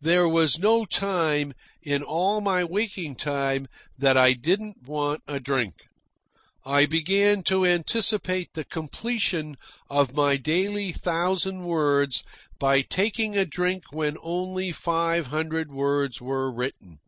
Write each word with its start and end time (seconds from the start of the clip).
There 0.00 0.28
was 0.28 0.58
no 0.58 0.84
time, 0.84 1.52
in 1.80 2.02
all 2.02 2.40
my 2.40 2.64
waking 2.64 3.14
time, 3.14 3.68
that 3.96 4.16
I 4.16 4.32
didn't 4.32 4.82
want 4.84 5.22
a 5.28 5.38
drink. 5.38 5.86
I 6.64 6.86
began 6.86 7.44
to 7.44 7.64
anticipate 7.64 8.54
the 8.54 8.64
completion 8.64 9.54
of 9.88 10.12
my 10.12 10.36
daily 10.38 10.90
thousand 10.90 11.62
words 11.62 12.24
by 12.58 12.80
taking 12.82 13.36
a 13.36 13.44
drink 13.46 13.84
when 13.92 14.16
only 14.24 14.72
five 14.72 15.28
hundred 15.28 15.70
words 15.70 16.20
were 16.20 16.50
written. 16.52 16.98